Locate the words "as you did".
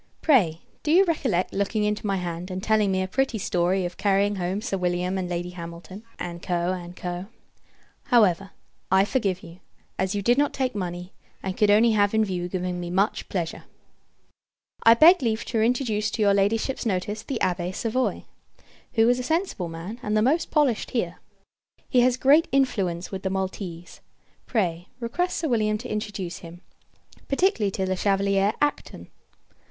9.99-10.39